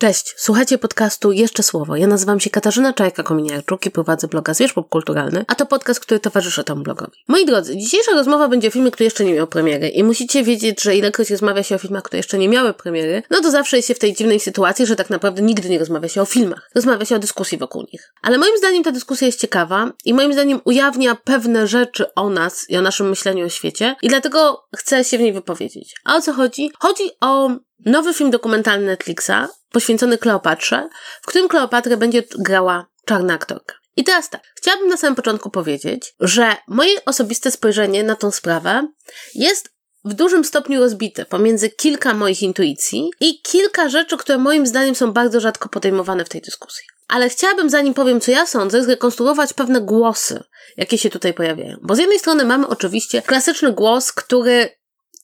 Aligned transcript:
Cześć, 0.00 0.34
słuchajcie 0.36 0.78
podcastu 0.78 1.32
Jeszcze 1.32 1.62
Słowo. 1.62 1.96
Ja 1.96 2.06
nazywam 2.06 2.40
się 2.40 2.50
Katarzyna 2.50 2.92
Czajka-Kominiarczuk 2.92 3.86
i 3.86 3.90
prowadzę 3.90 4.28
bloga 4.28 4.54
Zwierz 4.54 4.72
Popkulturalny, 4.72 5.44
a 5.48 5.54
to 5.54 5.66
podcast, 5.66 6.00
który 6.00 6.20
towarzyszy 6.20 6.64
temu 6.64 6.82
blogowi. 6.82 7.18
Moi 7.28 7.46
drodzy, 7.46 7.76
dzisiejsza 7.76 8.12
rozmowa 8.12 8.48
będzie 8.48 8.68
o 8.68 8.70
filmie, 8.70 8.90
który 8.90 9.04
jeszcze 9.04 9.24
nie 9.24 9.32
miał 9.32 9.46
premiery 9.46 9.88
i 9.88 10.04
musicie 10.04 10.42
wiedzieć, 10.42 10.82
że 10.82 10.96
ilekroć 10.96 11.30
rozmawia 11.30 11.62
się 11.62 11.74
o 11.74 11.78
filmach, 11.78 12.02
które 12.02 12.18
jeszcze 12.18 12.38
nie 12.38 12.48
miały 12.48 12.74
premiery, 12.74 13.22
no 13.30 13.40
to 13.40 13.50
zawsze 13.50 13.76
jest 13.76 13.88
się 13.88 13.94
w 13.94 13.98
tej 13.98 14.14
dziwnej 14.14 14.40
sytuacji, 14.40 14.86
że 14.86 14.96
tak 14.96 15.10
naprawdę 15.10 15.42
nigdy 15.42 15.68
nie 15.68 15.78
rozmawia 15.78 16.08
się 16.08 16.22
o 16.22 16.26
filmach. 16.26 16.70
Rozmawia 16.74 17.04
się 17.04 17.16
o 17.16 17.18
dyskusji 17.18 17.58
wokół 17.58 17.82
nich. 17.92 18.12
Ale 18.22 18.38
moim 18.38 18.58
zdaniem 18.58 18.82
ta 18.82 18.92
dyskusja 18.92 19.26
jest 19.26 19.40
ciekawa 19.40 19.92
i 20.04 20.14
moim 20.14 20.32
zdaniem 20.32 20.60
ujawnia 20.64 21.14
pewne 21.14 21.66
rzeczy 21.66 22.14
o 22.14 22.30
nas 22.30 22.66
i 22.68 22.76
o 22.76 22.82
naszym 22.82 23.08
myśleniu 23.08 23.46
o 23.46 23.48
świecie 23.48 23.96
i 24.02 24.08
dlatego 24.08 24.62
chcę 24.76 25.04
się 25.04 25.18
w 25.18 25.20
niej 25.20 25.32
wypowiedzieć. 25.32 25.94
A 26.04 26.16
o 26.16 26.20
co 26.20 26.32
chodzi? 26.32 26.70
Chodzi 26.78 27.10
o 27.20 27.50
nowy 27.84 28.14
film 28.14 28.30
dokumentalny 28.30 28.86
Netflixa 28.86 29.48
poświęcony 29.72 30.18
Kleopatrze, 30.18 30.88
w 31.22 31.26
którym 31.26 31.48
Kleopatrę 31.48 31.96
będzie 31.96 32.22
grała 32.38 32.86
czarna 33.04 33.34
aktorka. 33.34 33.74
I 33.96 34.04
teraz 34.04 34.30
tak, 34.30 34.42
chciałabym 34.56 34.88
na 34.88 34.96
samym 34.96 35.14
początku 35.14 35.50
powiedzieć, 35.50 36.14
że 36.20 36.56
moje 36.68 37.04
osobiste 37.04 37.50
spojrzenie 37.50 38.02
na 38.02 38.16
tą 38.16 38.30
sprawę 38.30 38.88
jest 39.34 39.68
w 40.04 40.14
dużym 40.14 40.44
stopniu 40.44 40.80
rozbite 40.80 41.24
pomiędzy 41.24 41.70
kilka 41.70 42.14
moich 42.14 42.42
intuicji 42.42 43.10
i 43.20 43.42
kilka 43.42 43.88
rzeczy, 43.88 44.16
które 44.16 44.38
moim 44.38 44.66
zdaniem 44.66 44.94
są 44.94 45.12
bardzo 45.12 45.40
rzadko 45.40 45.68
podejmowane 45.68 46.24
w 46.24 46.28
tej 46.28 46.40
dyskusji. 46.40 46.84
Ale 47.08 47.28
chciałabym, 47.28 47.70
zanim 47.70 47.94
powiem, 47.94 48.20
co 48.20 48.30
ja 48.30 48.46
sądzę, 48.46 48.84
zrekonstruować 48.84 49.52
pewne 49.52 49.80
głosy, 49.80 50.42
jakie 50.76 50.98
się 50.98 51.10
tutaj 51.10 51.34
pojawiają. 51.34 51.76
Bo 51.82 51.94
z 51.94 51.98
jednej 51.98 52.18
strony 52.18 52.44
mamy 52.44 52.68
oczywiście 52.68 53.22
klasyczny 53.22 53.72
głos, 53.72 54.12
który 54.12 54.68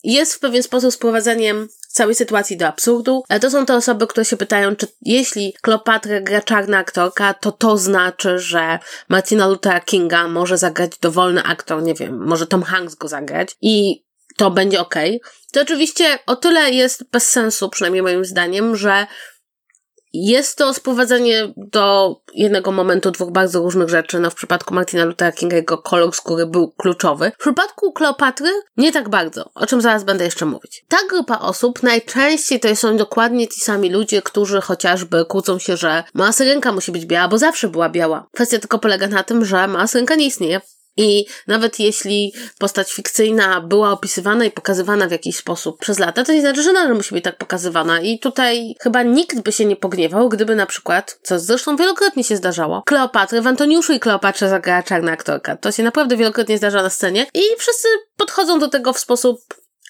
jest 0.04 0.34
w 0.34 0.38
pewien 0.38 0.62
sposób 0.62 0.92
sprowadzeniem 0.92 1.68
całej 1.88 2.14
sytuacji 2.14 2.56
do 2.56 2.66
absurdu. 2.66 3.22
To 3.40 3.50
są 3.50 3.66
te 3.66 3.74
osoby, 3.74 4.06
które 4.06 4.24
się 4.24 4.36
pytają, 4.36 4.76
czy 4.76 4.86
jeśli 5.02 5.54
Kleopatra 5.62 6.20
gra 6.20 6.42
czarna 6.42 6.78
aktorka, 6.78 7.34
to 7.34 7.52
to 7.52 7.76
znaczy, 7.76 8.38
że 8.38 8.78
Martina 9.08 9.46
Luthera 9.46 9.80
Kinga 9.80 10.28
może 10.28 10.58
zagrać 10.58 10.98
dowolny 10.98 11.42
aktor, 11.42 11.82
nie 11.82 11.94
wiem, 11.94 12.26
może 12.26 12.46
Tom 12.46 12.62
Hanks 12.62 12.94
go 12.94 13.08
zagrać 13.08 13.56
i 13.62 14.04
to 14.36 14.50
będzie 14.50 14.80
ok. 14.80 14.94
To 15.52 15.60
oczywiście 15.60 16.18
o 16.26 16.36
tyle 16.36 16.70
jest 16.70 17.04
bez 17.10 17.30
sensu, 17.30 17.68
przynajmniej 17.68 18.02
moim 18.02 18.24
zdaniem, 18.24 18.76
że 18.76 19.06
jest 20.24 20.58
to 20.58 20.74
sprowadzenie 20.74 21.52
do 21.56 22.16
jednego 22.34 22.72
momentu 22.72 23.10
dwóch 23.10 23.30
bardzo 23.30 23.60
różnych 23.60 23.88
rzeczy. 23.88 24.20
No, 24.20 24.30
w 24.30 24.34
przypadku 24.34 24.74
Martina 24.74 25.04
Luthera 25.04 25.32
Kinga 25.32 25.56
jego 25.56 25.78
kolor 25.78 26.14
skóry 26.14 26.46
był 26.46 26.68
kluczowy. 26.68 27.32
W 27.38 27.40
przypadku 27.40 27.92
Kleopatry 27.92 28.50
nie 28.76 28.92
tak 28.92 29.08
bardzo, 29.08 29.50
o 29.54 29.66
czym 29.66 29.80
zaraz 29.80 30.04
będę 30.04 30.24
jeszcze 30.24 30.46
mówić. 30.46 30.84
Ta 30.88 30.96
grupa 31.10 31.38
osób 31.38 31.82
najczęściej 31.82 32.60
to 32.60 32.76
są 32.76 32.96
dokładnie 32.96 33.48
ci 33.48 33.60
sami 33.60 33.90
ludzie, 33.90 34.22
którzy 34.22 34.60
chociażby 34.60 35.24
kłócą 35.24 35.58
się, 35.58 35.76
że 35.76 36.04
mała 36.14 36.32
syrenka 36.32 36.72
musi 36.72 36.92
być 36.92 37.06
biała, 37.06 37.28
bo 37.28 37.38
zawsze 37.38 37.68
była 37.68 37.88
biała. 37.88 38.26
Kwestia 38.34 38.58
tylko 38.58 38.78
polega 38.78 39.06
na 39.06 39.22
tym, 39.22 39.44
że 39.44 39.68
mała 39.68 39.86
syrenka 39.86 40.14
nie 40.14 40.26
istnieje. 40.26 40.60
I 40.96 41.26
nawet 41.46 41.80
jeśli 41.80 42.32
postać 42.58 42.92
fikcyjna 42.92 43.60
była 43.60 43.90
opisywana 43.90 44.44
i 44.44 44.50
pokazywana 44.50 45.08
w 45.08 45.10
jakiś 45.10 45.36
sposób 45.36 45.78
przez 45.80 45.98
lata, 45.98 46.24
to 46.24 46.32
nie 46.32 46.40
znaczy, 46.40 46.62
że 46.62 46.72
nadal 46.72 46.94
musi 46.94 47.14
być 47.14 47.24
tak 47.24 47.38
pokazywana. 47.38 48.00
I 48.00 48.18
tutaj 48.18 48.74
chyba 48.80 49.02
nikt 49.02 49.40
by 49.40 49.52
się 49.52 49.64
nie 49.64 49.76
pogniewał, 49.76 50.28
gdyby 50.28 50.56
na 50.56 50.66
przykład, 50.66 51.18
co 51.22 51.38
zresztą 51.38 51.76
wielokrotnie 51.76 52.24
się 52.24 52.36
zdarzało, 52.36 52.82
Kleopatrę 52.86 53.42
w 53.42 53.46
Antoniuszu 53.46 53.92
i 53.92 54.00
Kleopatrze 54.00 54.48
zagrała 54.48 54.82
czarna 54.82 55.12
aktorka. 55.12 55.56
To 55.56 55.72
się 55.72 55.82
naprawdę 55.82 56.16
wielokrotnie 56.16 56.58
zdarza 56.58 56.82
na 56.82 56.90
scenie 56.90 57.26
i 57.34 57.42
wszyscy 57.58 57.88
podchodzą 58.16 58.58
do 58.58 58.68
tego 58.68 58.92
w 58.92 58.98
sposób 58.98 59.40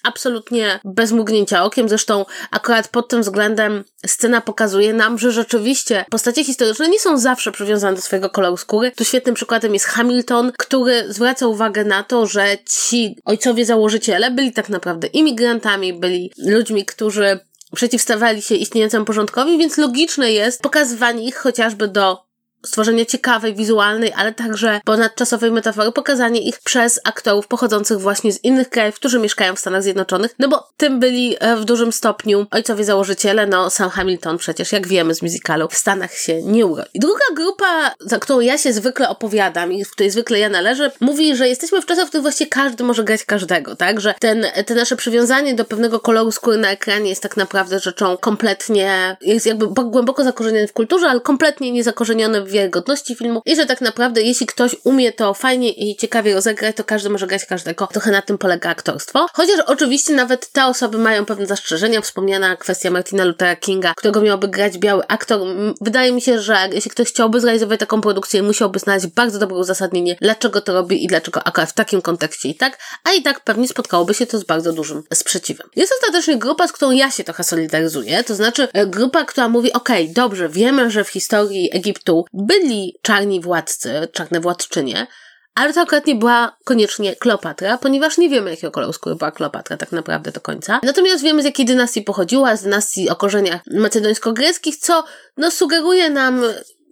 absolutnie 0.03 0.79
bez 0.85 1.11
mrugnięcia 1.11 1.63
okiem. 1.63 1.89
Zresztą 1.89 2.25
akurat 2.51 2.87
pod 2.87 3.07
tym 3.07 3.21
względem 3.21 3.83
scena 4.05 4.41
pokazuje 4.41 4.93
nam, 4.93 5.17
że 5.19 5.31
rzeczywiście 5.31 6.05
postacie 6.09 6.43
historyczne 6.43 6.89
nie 6.89 6.99
są 6.99 7.17
zawsze 7.17 7.51
przywiązane 7.51 7.95
do 7.95 8.01
swojego 8.01 8.29
koloru 8.29 8.57
skóry. 8.57 8.91
Tu 8.91 9.05
świetnym 9.05 9.35
przykładem 9.35 9.73
jest 9.73 9.85
Hamilton, 9.85 10.51
który 10.57 11.13
zwraca 11.13 11.47
uwagę 11.47 11.83
na 11.83 12.03
to, 12.03 12.25
że 12.25 12.57
ci 12.65 13.15
ojcowie 13.25 13.65
założyciele 13.65 14.31
byli 14.31 14.51
tak 14.51 14.69
naprawdę 14.69 15.07
imigrantami, 15.07 15.93
byli 15.93 16.31
ludźmi, 16.37 16.85
którzy 16.85 17.39
przeciwstawali 17.75 18.41
się 18.41 18.55
istniejącemu 18.55 19.05
porządkowi, 19.05 19.57
więc 19.57 19.77
logiczne 19.77 20.31
jest 20.31 20.61
pokazywanie 20.61 21.27
ich 21.27 21.35
chociażby 21.35 21.87
do 21.87 22.26
stworzenie 22.65 23.05
ciekawej, 23.05 23.55
wizualnej, 23.55 24.13
ale 24.15 24.33
także 24.33 24.81
ponadczasowej 24.85 25.51
metafory, 25.51 25.91
pokazanie 25.91 26.41
ich 26.41 26.59
przez 26.59 26.99
aktorów 27.03 27.47
pochodzących 27.47 27.99
właśnie 27.99 28.33
z 28.33 28.43
innych 28.43 28.69
krajów, 28.69 28.95
którzy 28.95 29.19
mieszkają 29.19 29.55
w 29.55 29.59
Stanach 29.59 29.83
Zjednoczonych, 29.83 30.35
no 30.39 30.47
bo 30.47 30.67
tym 30.77 30.99
byli 30.99 31.35
e, 31.39 31.55
w 31.55 31.65
dużym 31.65 31.91
stopniu 31.91 32.45
ojcowie 32.51 32.83
założyciele, 32.83 33.47
no 33.47 33.69
Sam 33.69 33.89
Hamilton 33.89 34.37
przecież, 34.37 34.71
jak 34.71 34.87
wiemy 34.87 35.15
z 35.15 35.21
musicalu, 35.21 35.67
w 35.67 35.75
Stanach 35.75 36.13
się 36.13 36.41
nie 36.43 36.65
urodził. 36.65 36.91
Druga 36.95 37.25
grupa, 37.35 37.91
za 37.99 38.19
którą 38.19 38.39
ja 38.39 38.57
się 38.57 38.73
zwykle 38.73 39.09
opowiadam 39.09 39.73
i 39.73 39.85
w 39.85 39.91
której 39.91 40.11
zwykle 40.11 40.39
ja 40.39 40.49
należę, 40.49 40.91
mówi, 40.99 41.35
że 41.35 41.47
jesteśmy 41.47 41.81
w 41.81 41.85
czasach, 41.85 42.05
w 42.05 42.07
których 42.07 42.21
właściwie 42.21 42.49
każdy 42.49 42.83
może 42.83 43.03
grać 43.03 43.23
każdego, 43.23 43.75
tak? 43.75 44.01
Że 44.01 44.13
ten, 44.19 44.45
te 44.65 44.75
nasze 44.75 44.95
przywiązanie 44.95 45.55
do 45.55 45.65
pewnego 45.65 45.99
koloru 45.99 46.31
skóry 46.31 46.57
na 46.57 46.71
ekranie 46.71 47.09
jest 47.09 47.23
tak 47.23 47.37
naprawdę 47.37 47.79
rzeczą 47.79 48.17
kompletnie, 48.17 49.17
jest 49.21 49.45
jakby 49.45 49.67
głęboko 49.67 50.23
zakorzenione 50.23 50.67
w 50.67 50.73
kulturze, 50.73 51.07
ale 51.07 51.19
kompletnie 51.19 51.71
niezakorzenione 51.71 52.41
wiarygodności 52.51 53.15
filmu 53.15 53.41
i 53.45 53.55
że 53.55 53.65
tak 53.65 53.81
naprawdę 53.81 54.21
jeśli 54.21 54.45
ktoś 54.45 54.75
umie 54.83 55.13
to 55.13 55.33
fajnie 55.33 55.71
i 55.71 55.95
ciekawie 55.95 56.33
rozegrać, 56.33 56.75
to 56.75 56.83
każdy 56.83 57.09
może 57.09 57.27
grać 57.27 57.45
każdego. 57.45 57.87
Trochę 57.87 58.11
na 58.11 58.21
tym 58.21 58.37
polega 58.37 58.69
aktorstwo. 58.69 59.27
Chociaż 59.33 59.59
oczywiście 59.65 60.13
nawet 60.13 60.51
te 60.51 60.65
osoby 60.65 60.97
mają 60.97 61.25
pewne 61.25 61.45
zastrzeżenia. 61.45 62.01
Wspomniana 62.01 62.55
kwestia 62.55 62.91
Martina 62.91 63.25
Luthera 63.25 63.55
Kinga, 63.55 63.93
którego 63.97 64.21
miałby 64.21 64.47
grać 64.47 64.77
biały 64.77 65.03
aktor. 65.07 65.39
Wydaje 65.81 66.11
mi 66.11 66.21
się, 66.21 66.39
że 66.39 66.57
jeśli 66.71 66.91
ktoś 66.91 67.07
chciałby 67.07 67.41
zrealizować 67.41 67.79
taką 67.79 68.01
produkcję, 68.01 68.43
musiałby 68.43 68.79
znaleźć 68.79 69.07
bardzo 69.07 69.39
dobre 69.39 69.57
uzasadnienie, 69.57 70.17
dlaczego 70.21 70.61
to 70.61 70.73
robi 70.73 71.03
i 71.03 71.07
dlaczego 71.07 71.47
akurat 71.47 71.69
w 71.69 71.73
takim 71.73 72.01
kontekście 72.01 72.49
i 72.49 72.55
tak, 72.55 72.79
a 73.03 73.13
i 73.13 73.21
tak 73.21 73.39
pewnie 73.39 73.67
spotkałoby 73.67 74.13
się 74.13 74.25
to 74.25 74.39
z 74.39 74.43
bardzo 74.43 74.73
dużym 74.73 75.03
sprzeciwem. 75.13 75.67
Jest 75.75 75.93
ostatecznie 76.01 76.37
grupa, 76.37 76.67
z 76.67 76.71
którą 76.71 76.91
ja 76.91 77.11
się 77.11 77.23
trochę 77.23 77.43
solidaryzuję, 77.43 78.23
to 78.23 78.35
znaczy 78.35 78.67
e, 78.73 78.85
grupa, 78.85 79.25
która 79.25 79.49
mówi, 79.49 79.73
okej, 79.73 80.03
okay, 80.03 80.13
dobrze, 80.13 80.49
wiemy, 80.49 80.91
że 80.91 81.03
w 81.03 81.09
historii 81.09 81.69
Egiptu 81.73 82.25
byli 82.37 82.99
czarni 83.01 83.41
władcy, 83.41 84.07
czarne 84.13 84.39
władczynie, 84.39 85.07
ale 85.55 85.73
to 85.73 85.81
akurat 85.81 86.05
nie 86.05 86.15
była 86.15 86.57
koniecznie 86.63 87.15
Kleopatra, 87.15 87.77
ponieważ 87.77 88.17
nie 88.17 88.29
wiemy, 88.29 88.49
jakiego 88.49 88.71
koloru 88.71 88.93
skóry 88.93 89.15
była 89.15 89.31
Kleopatra 89.31 89.77
tak 89.77 89.91
naprawdę 89.91 90.31
do 90.31 90.41
końca. 90.41 90.79
Natomiast 90.83 91.23
wiemy, 91.23 91.41
z 91.41 91.45
jakiej 91.45 91.65
dynastii 91.65 92.01
pochodziła, 92.01 92.55
z 92.55 92.63
dynastii 92.63 93.09
o 93.09 93.15
korzeniach 93.15 93.61
macedońsko-greckich, 93.71 94.77
co 94.77 95.03
no, 95.37 95.51
sugeruje 95.51 96.09
nam 96.09 96.41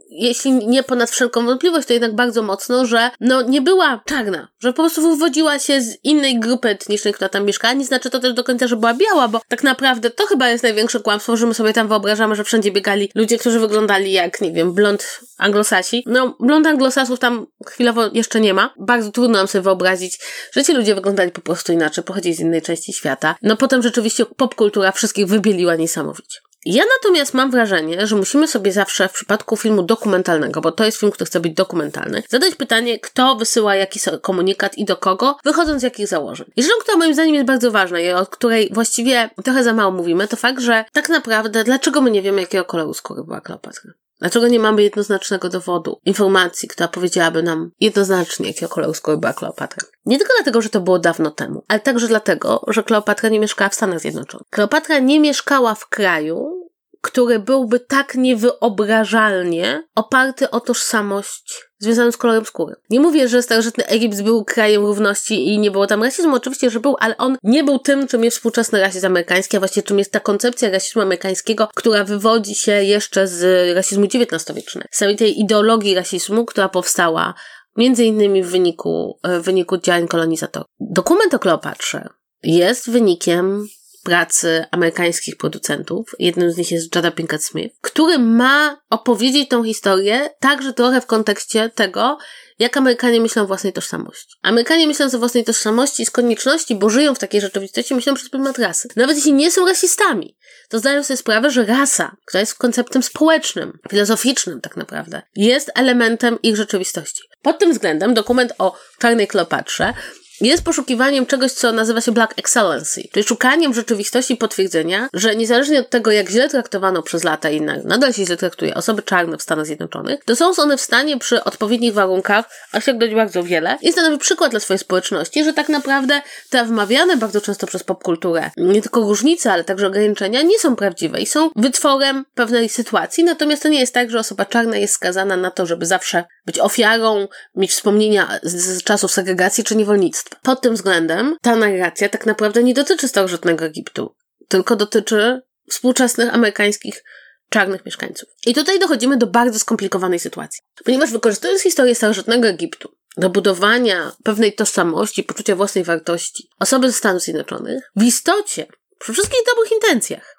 jeśli 0.09 0.51
nie 0.51 0.83
ponad 0.83 1.09
wszelką 1.09 1.45
wątpliwość, 1.45 1.87
to 1.87 1.93
jednak 1.93 2.15
bardzo 2.15 2.41
mocno, 2.41 2.85
że 2.85 3.09
no 3.19 3.41
nie 3.41 3.61
była 3.61 4.01
czarna, 4.05 4.47
że 4.59 4.73
po 4.73 4.83
prostu 4.83 5.01
wywodziła 5.01 5.59
się 5.59 5.81
z 5.81 5.97
innej 6.03 6.39
grupy 6.39 6.69
etnicznej, 6.69 7.13
która 7.13 7.29
tam 7.29 7.45
mieszkała. 7.45 7.73
Nie 7.73 7.85
znaczy 7.85 8.09
to 8.09 8.19
też 8.19 8.33
do 8.33 8.43
końca, 8.43 8.67
że 8.67 8.75
była 8.75 8.93
biała, 8.93 9.27
bo 9.27 9.41
tak 9.47 9.63
naprawdę 9.63 10.09
to 10.09 10.25
chyba 10.25 10.49
jest 10.49 10.63
największe 10.63 10.99
kłamstwo, 10.99 11.37
że 11.37 11.47
my 11.47 11.53
sobie 11.53 11.73
tam 11.73 11.87
wyobrażamy, 11.87 12.35
że 12.35 12.43
wszędzie 12.43 12.71
biegali 12.71 13.11
ludzie, 13.15 13.37
którzy 13.37 13.59
wyglądali 13.59 14.11
jak, 14.11 14.41
nie 14.41 14.51
wiem, 14.51 14.73
blond 14.73 15.19
anglosasi. 15.37 16.03
No, 16.05 16.35
blond 16.39 16.67
anglosasów 16.67 17.19
tam 17.19 17.45
chwilowo 17.67 18.09
jeszcze 18.13 18.41
nie 18.41 18.53
ma. 18.53 18.73
Bardzo 18.79 19.11
trudno 19.11 19.37
nam 19.37 19.47
sobie 19.47 19.61
wyobrazić, 19.61 20.19
że 20.51 20.63
ci 20.63 20.73
ludzie 20.73 20.95
wyglądali 20.95 21.31
po 21.31 21.41
prostu 21.41 21.73
inaczej, 21.73 22.03
pochodzili 22.03 22.35
z 22.35 22.39
innej 22.39 22.61
części 22.61 22.93
świata. 22.93 23.35
No 23.41 23.57
potem 23.57 23.81
rzeczywiście 23.81 24.25
popkultura 24.25 24.91
wszystkich 24.91 25.27
wybieliła 25.27 25.75
niesamowicie. 25.75 26.44
Ja 26.65 26.83
natomiast 26.97 27.33
mam 27.33 27.51
wrażenie, 27.51 28.07
że 28.07 28.15
musimy 28.15 28.47
sobie 28.47 28.71
zawsze 28.71 29.09
w 29.09 29.13
przypadku 29.13 29.57
filmu 29.57 29.83
dokumentalnego, 29.83 30.61
bo 30.61 30.71
to 30.71 30.85
jest 30.85 30.99
film, 30.99 31.11
który 31.11 31.25
chce 31.25 31.39
być 31.39 31.53
dokumentalny, 31.53 32.23
zadać 32.29 32.55
pytanie, 32.55 32.99
kto 32.99 33.35
wysyła 33.35 33.75
jaki 33.75 33.99
komunikat 34.21 34.77
i 34.77 34.85
do 34.85 34.97
kogo, 34.97 35.37
wychodząc 35.43 35.81
z 35.81 35.83
jakich 35.83 36.07
założeń. 36.07 36.47
I 36.55 36.63
rzeczą, 36.63 36.75
która 36.81 36.97
moim 36.97 37.13
zdaniem 37.13 37.35
jest 37.35 37.47
bardzo 37.47 37.71
ważna 37.71 37.99
i 37.99 38.11
o 38.11 38.25
której 38.25 38.69
właściwie 38.73 39.29
trochę 39.43 39.63
za 39.63 39.73
mało 39.73 39.91
mówimy, 39.91 40.27
to 40.27 40.35
fakt, 40.35 40.59
że 40.59 40.85
tak 40.91 41.09
naprawdę 41.09 41.63
dlaczego 41.63 42.01
my 42.01 42.11
nie 42.11 42.21
wiemy, 42.21 42.41
jakiego 42.41 42.65
koloru 42.65 42.93
skóry 42.93 43.23
była 43.23 43.41
Kleopatra? 43.41 44.04
Dlaczego 44.19 44.47
nie 44.47 44.59
mamy 44.59 44.83
jednoznacznego 44.83 45.49
dowodu, 45.49 45.99
informacji, 46.05 46.69
która 46.69 46.87
powiedziałaby 46.87 47.43
nam 47.43 47.71
jednoznacznie, 47.79 48.47
jakiego 48.47 48.69
koloru 48.69 48.93
skóry 48.93 49.17
była 49.17 49.33
Kleopatra? 49.33 49.87
Nie 50.05 50.17
tylko 50.17 50.33
dlatego, 50.37 50.61
że 50.61 50.69
to 50.69 50.81
było 50.81 50.99
dawno 50.99 51.31
temu, 51.31 51.63
ale 51.67 51.79
także 51.79 52.07
dlatego, 52.07 52.61
że 52.67 52.83
Kleopatra 52.83 53.29
nie 53.29 53.39
mieszkała 53.39 53.69
w 53.69 53.75
Stanach 53.75 53.99
Zjednoczonych. 53.99 54.47
Kleopatra 54.49 54.99
nie 54.99 55.19
mieszkała 55.19 55.75
w 55.75 55.87
kraju, 55.89 56.64
który 57.05 57.39
byłby 57.39 57.79
tak 57.79 58.15
niewyobrażalnie 58.15 59.83
oparty 59.95 60.49
o 60.49 60.59
tożsamość 60.59 61.63
związaną 61.79 62.11
z 62.11 62.17
kolorem 62.17 62.45
skóry. 62.45 62.75
Nie 62.89 62.99
mówię, 62.99 63.27
że 63.27 63.41
starożytny 63.41 63.85
Egipt 63.85 64.21
był 64.21 64.45
krajem 64.45 64.81
równości 64.85 65.47
i 65.47 65.59
nie 65.59 65.71
było 65.71 65.87
tam 65.87 66.03
rasizmu, 66.03 66.35
oczywiście, 66.35 66.69
że 66.69 66.79
był, 66.79 66.95
ale 66.99 67.17
on 67.17 67.37
nie 67.43 67.63
był 67.63 67.79
tym, 67.79 68.07
czym 68.07 68.23
jest 68.23 68.37
współczesny 68.37 68.79
rasizm 68.81 69.05
amerykański, 69.05 69.57
a 69.57 69.59
właściwie 69.59 69.87
czym 69.87 69.99
jest 69.99 70.11
ta 70.11 70.19
koncepcja 70.19 70.69
rasizmu 70.69 71.01
amerykańskiego, 71.01 71.67
która 71.75 72.03
wywodzi 72.03 72.55
się 72.55 72.71
jeszcze 72.71 73.27
z 73.27 73.75
rasizmu 73.75 74.05
XIX-wiecznego. 74.05 74.87
Z 74.91 74.97
samej 74.97 75.15
tej 75.15 75.39
ideologii 75.39 75.95
rasizmu, 75.95 76.45
która 76.45 76.69
powstała 76.69 77.33
między 77.77 78.05
innymi 78.05 78.43
w 78.43 78.47
wyniku, 78.47 79.19
w 79.23 79.41
wyniku 79.41 79.77
działań 79.77 80.07
kolonizatorów. 80.07 80.67
Dokument 80.79 81.33
o 81.33 81.39
Kleopatrze 81.39 82.09
jest 82.43 82.89
wynikiem 82.89 83.67
pracy 84.05 84.65
amerykańskich 84.71 85.37
producentów. 85.37 86.11
Jednym 86.19 86.51
z 86.51 86.57
nich 86.57 86.71
jest 86.71 86.95
Jada 86.95 87.11
Pinkett 87.11 87.43
Smith, 87.43 87.75
który 87.81 88.19
ma 88.19 88.81
opowiedzieć 88.89 89.49
tą 89.49 89.63
historię 89.63 90.29
także 90.39 90.73
trochę 90.73 91.01
w 91.01 91.05
kontekście 91.05 91.69
tego, 91.69 92.17
jak 92.59 92.77
Amerykanie 92.77 93.21
myślą 93.21 93.43
o 93.43 93.47
własnej 93.47 93.73
tożsamości. 93.73 94.35
Amerykanie 94.41 94.87
myślą 94.87 95.05
o 95.05 95.19
własnej 95.19 95.43
tożsamości 95.43 96.05
z 96.05 96.11
konieczności, 96.11 96.75
bo 96.75 96.89
żyją 96.89 97.15
w 97.15 97.19
takiej 97.19 97.41
rzeczywistości, 97.41 97.95
myślą 97.95 98.13
przez 98.13 98.29
pryzmat 98.29 98.59
rasy. 98.59 98.87
Nawet 98.95 99.15
jeśli 99.15 99.33
nie 99.33 99.51
są 99.51 99.65
rasistami, 99.65 100.37
to 100.69 100.79
zdają 100.79 101.03
sobie 101.03 101.17
sprawę, 101.17 101.51
że 101.51 101.65
rasa, 101.65 102.15
która 102.25 102.39
jest 102.39 102.55
konceptem 102.55 103.03
społecznym, 103.03 103.79
filozoficznym 103.89 104.61
tak 104.61 104.77
naprawdę, 104.77 105.21
jest 105.35 105.71
elementem 105.75 106.41
ich 106.41 106.55
rzeczywistości. 106.55 107.23
Pod 107.41 107.59
tym 107.59 107.71
względem 107.71 108.13
dokument 108.13 108.53
o 108.57 108.77
czarnej 108.99 109.27
Kleopatrze 109.27 109.93
jest 110.41 110.63
poszukiwaniem 110.63 111.25
czegoś, 111.25 111.51
co 111.51 111.71
nazywa 111.71 112.01
się 112.01 112.11
Black 112.11 112.33
Excellency, 112.39 113.03
czyli 113.11 113.25
szukaniem 113.25 113.71
w 113.71 113.75
rzeczywistości 113.75 114.37
potwierdzenia, 114.37 115.09
że 115.13 115.35
niezależnie 115.35 115.79
od 115.79 115.89
tego, 115.89 116.11
jak 116.11 116.29
źle 116.29 116.49
traktowano 116.49 117.03
przez 117.03 117.23
lata 117.23 117.49
i 117.49 117.61
nadal 117.61 118.13
się 118.13 118.25
źle 118.25 118.37
traktuje 118.37 118.73
osoby 118.73 119.01
czarne 119.01 119.37
w 119.37 119.41
Stanach 119.41 119.65
Zjednoczonych, 119.65 120.19
to 120.25 120.35
są 120.35 120.51
one 120.57 120.77
w 120.77 120.81
stanie 120.81 121.17
przy 121.17 121.43
odpowiednich 121.43 121.93
warunkach 121.93 122.45
osiągnąć 122.73 123.15
bardzo 123.15 123.43
wiele 123.43 123.77
i 123.81 123.91
stanowi 123.91 124.17
przykład 124.17 124.51
dla 124.51 124.59
swojej 124.59 124.79
społeczności, 124.79 125.43
że 125.43 125.53
tak 125.53 125.69
naprawdę 125.69 126.21
te 126.49 126.65
wmawiane 126.65 127.17
bardzo 127.17 127.41
często 127.41 127.67
przez 127.67 127.83
popkulturę 127.83 128.51
nie 128.57 128.81
tylko 128.81 129.01
różnice, 129.01 129.51
ale 129.51 129.63
także 129.63 129.87
ograniczenia 129.87 130.41
nie 130.41 130.59
są 130.59 130.75
prawdziwe 130.75 131.21
i 131.21 131.25
są 131.25 131.49
wytworem 131.55 132.25
pewnej 132.35 132.69
sytuacji, 132.69 133.23
natomiast 133.23 133.63
to 133.63 133.69
nie 133.69 133.79
jest 133.79 133.93
tak, 133.93 134.11
że 134.11 134.19
osoba 134.19 134.45
czarna 134.45 134.77
jest 134.77 134.93
skazana 134.93 135.37
na 135.37 135.51
to, 135.51 135.65
żeby 135.65 135.85
zawsze 135.85 136.23
być 136.45 136.59
ofiarą, 136.59 137.27
mieć 137.55 137.71
wspomnienia 137.71 138.39
z, 138.43 138.55
z 138.55 138.83
czasów 138.83 139.11
segregacji 139.11 139.63
czy 139.63 139.75
niewolnictwa. 139.75 140.24
Pod 140.41 140.61
tym 140.61 140.73
względem 140.73 141.35
ta 141.41 141.55
narracja 141.55 142.09
tak 142.09 142.25
naprawdę 142.25 142.63
nie 142.63 142.73
dotyczy 142.73 143.07
starożytnego 143.07 143.65
Egiptu, 143.65 144.15
tylko 144.47 144.75
dotyczy 144.75 145.41
współczesnych 145.69 146.33
amerykańskich 146.33 147.03
czarnych 147.49 147.85
mieszkańców. 147.85 148.29
I 148.45 148.53
tutaj 148.53 148.79
dochodzimy 148.79 149.17
do 149.17 149.27
bardzo 149.27 149.59
skomplikowanej 149.59 150.19
sytuacji. 150.19 150.61
Ponieważ 150.85 151.11
wykorzystując 151.11 151.61
historię 151.61 151.95
starożytnego 151.95 152.47
Egiptu 152.47 152.95
do 153.17 153.29
budowania 153.29 154.11
pewnej 154.23 154.53
tożsamości, 154.53 155.23
poczucia 155.23 155.55
własnej 155.55 155.83
wartości 155.83 156.49
osoby 156.59 156.87
ze 156.87 156.97
Stanów 156.97 157.21
Zjednoczonych, 157.21 157.91
w 157.95 158.03
istocie, 158.03 158.67
przy 158.99 159.13
wszystkich 159.13 159.39
dobrych 159.47 159.71
intencjach, 159.71 160.34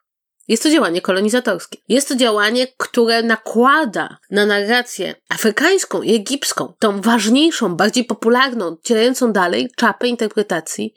jest 0.48 0.62
to 0.62 0.70
działanie 0.70 1.00
kolonizatorskie. 1.00 1.78
Jest 1.88 2.08
to 2.08 2.16
działanie, 2.16 2.66
które 2.76 3.22
nakłada 3.22 4.18
na 4.30 4.46
narrację 4.46 5.14
afrykańską 5.28 6.02
i 6.02 6.14
egipską 6.14 6.72
tą 6.78 7.00
ważniejszą, 7.00 7.76
bardziej 7.76 8.04
popularną, 8.04 8.66
odcierającą 8.66 9.32
dalej 9.32 9.70
czapę 9.76 10.08
interpretacji 10.08 10.94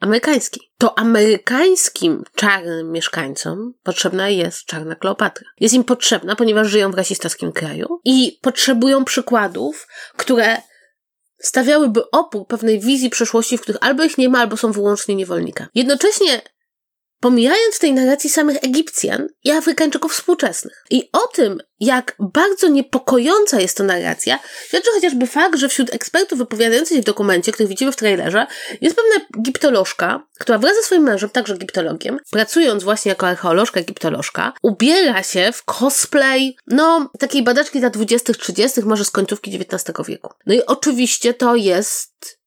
amerykańskiej. 0.00 0.62
To 0.78 0.98
amerykańskim 0.98 2.24
czarnym 2.34 2.92
mieszkańcom 2.92 3.74
potrzebna 3.82 4.28
jest 4.28 4.64
czarna 4.64 4.94
Kleopatra. 4.94 5.46
Jest 5.60 5.74
im 5.74 5.84
potrzebna, 5.84 6.36
ponieważ 6.36 6.68
żyją 6.68 6.90
w 6.90 6.94
rasistowskim 6.94 7.52
kraju 7.52 8.00
i 8.04 8.38
potrzebują 8.42 9.04
przykładów, 9.04 9.88
które 10.16 10.56
stawiałyby 11.38 12.10
opór 12.10 12.46
pewnej 12.46 12.80
wizji 12.80 13.10
przeszłości, 13.10 13.58
w 13.58 13.60
których 13.60 13.82
albo 13.84 14.04
ich 14.04 14.18
nie 14.18 14.28
ma, 14.28 14.38
albo 14.38 14.56
są 14.56 14.72
wyłącznie 14.72 15.14
niewolnika. 15.14 15.68
Jednocześnie 15.74 16.42
pomijając 17.22 17.74
w 17.74 17.78
tej 17.78 17.92
narracji 17.92 18.30
samych 18.30 18.56
Egipcjan 18.64 19.28
i 19.44 19.50
Afrykańczyków 19.50 20.12
współczesnych. 20.12 20.84
I 20.90 21.08
o 21.12 21.26
tym, 21.26 21.58
jak 21.80 22.16
bardzo 22.18 22.68
niepokojąca 22.68 23.60
jest 23.60 23.76
to 23.76 23.84
narracja, 23.84 24.38
świadczy 24.68 24.90
chociażby 24.94 25.26
fakt, 25.26 25.58
że 25.58 25.68
wśród 25.68 25.94
ekspertów 25.94 26.38
wypowiadających 26.38 26.96
się 26.96 27.02
w 27.02 27.06
dokumencie, 27.06 27.52
który 27.52 27.68
widzimy 27.68 27.92
w 27.92 27.96
trailerze, 27.96 28.46
jest 28.80 28.96
pewna 28.96 29.26
egiptolożka, 29.38 30.26
która 30.38 30.58
wraz 30.58 30.76
ze 30.76 30.82
swoim 30.82 31.02
mężem, 31.02 31.30
także 31.30 31.54
egiptologiem, 31.54 32.18
pracując 32.30 32.84
właśnie 32.84 33.08
jako 33.08 33.26
archeolożka, 33.26 33.80
egiptolożka, 33.80 34.52
ubiera 34.62 35.22
się 35.22 35.50
w 35.52 35.64
cosplay, 35.64 36.56
no, 36.66 37.10
takiej 37.18 37.42
badaczki 37.42 37.80
lat 37.80 37.96
20-30, 37.96 38.84
może 38.84 39.04
z 39.04 39.10
końcówki 39.10 39.56
XIX 39.56 39.98
wieku. 40.08 40.32
No 40.46 40.54
i 40.54 40.62
oczywiście 40.66 41.34
to 41.34 41.56
jest 41.56 42.41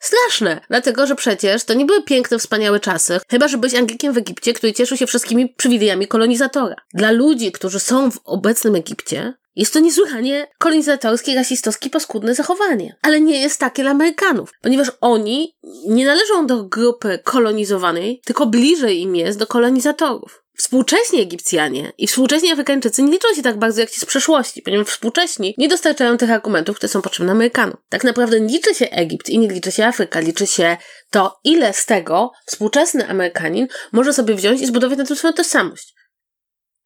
Straszne, 0.00 0.60
dlatego 0.68 1.06
że 1.06 1.14
przecież 1.14 1.64
to 1.64 1.74
nie 1.74 1.84
były 1.84 2.02
piękne, 2.02 2.38
wspaniałe 2.38 2.80
czasy, 2.80 3.20
chyba 3.30 3.48
że 3.48 3.58
byłeś 3.58 3.74
Anglikiem 3.74 4.12
w 4.12 4.18
Egipcie, 4.18 4.52
który 4.52 4.72
cieszył 4.72 4.96
się 4.96 5.06
wszystkimi 5.06 5.48
przywilejami 5.48 6.08
kolonizatora. 6.08 6.76
Dla 6.94 7.10
ludzi, 7.10 7.52
którzy 7.52 7.80
są 7.80 8.10
w 8.10 8.20
obecnym 8.24 8.74
Egipcie, 8.74 9.34
jest 9.56 9.72
to 9.72 9.80
niesłychanie 9.80 10.46
kolonizatorskie, 10.58 11.34
rasistowskie, 11.34 11.90
paskudne 11.90 12.34
zachowanie. 12.34 12.96
Ale 13.02 13.20
nie 13.20 13.40
jest 13.40 13.60
takie 13.60 13.82
dla 13.82 13.90
Amerykanów, 13.90 14.52
ponieważ 14.62 14.92
oni 15.00 15.56
nie 15.88 16.06
należą 16.06 16.46
do 16.46 16.64
grupy 16.64 17.18
kolonizowanej, 17.24 18.20
tylko 18.24 18.46
bliżej 18.46 19.00
im 19.00 19.16
jest 19.16 19.38
do 19.38 19.46
kolonizatorów. 19.46 20.44
Współcześni 20.58 21.20
Egipcjanie 21.20 21.92
i 21.98 22.06
współcześni 22.06 22.52
Afrykańczycy 22.52 23.02
nie 23.02 23.12
liczą 23.12 23.34
się 23.34 23.42
tak 23.42 23.58
bardzo 23.58 23.80
jak 23.80 23.90
ci 23.90 24.00
z 24.00 24.04
przeszłości, 24.04 24.62
ponieważ 24.62 24.86
współcześni 24.86 25.54
nie 25.58 25.68
dostarczają 25.68 26.16
tych 26.16 26.30
argumentów, 26.30 26.76
które 26.76 26.88
są 26.88 27.02
potrzebne 27.02 27.32
Amerykanom. 27.32 27.76
Tak 27.88 28.04
naprawdę 28.04 28.40
nie 28.40 28.52
liczy 28.52 28.74
się 28.74 28.90
Egipt 28.90 29.28
i 29.28 29.38
nie 29.38 29.48
liczy 29.48 29.72
się 29.72 29.86
Afryka, 29.86 30.20
liczy 30.20 30.46
się 30.46 30.76
to, 31.10 31.40
ile 31.44 31.72
z 31.72 31.86
tego 31.86 32.32
współczesny 32.46 33.08
Amerykanin 33.08 33.68
może 33.92 34.12
sobie 34.12 34.34
wziąć 34.34 34.60
i 34.60 34.66
zbudować 34.66 34.98
na 34.98 35.04
tym 35.04 35.16
swoją 35.16 35.32
tożsamość. 35.32 35.94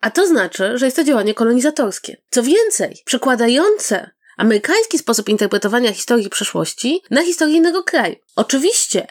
A 0.00 0.10
to 0.10 0.26
znaczy, 0.26 0.78
że 0.78 0.84
jest 0.84 0.96
to 0.96 1.04
działanie 1.04 1.34
kolonizatorskie. 1.34 2.16
Co 2.30 2.42
więcej, 2.42 3.02
przekładające 3.04 4.10
amerykański 4.36 4.98
sposób 4.98 5.28
interpretowania 5.28 5.92
historii 5.92 6.30
przeszłości 6.30 7.02
na 7.10 7.22
historię 7.22 7.56
innego 7.56 7.84
kraju. 7.84 8.16
Oczywiście, 8.36 9.06